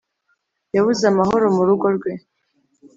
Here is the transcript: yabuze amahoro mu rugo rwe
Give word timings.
yabuze 0.75 1.03
amahoro 1.11 1.45
mu 1.55 1.63
rugo 1.67 1.87
rwe 1.95 2.11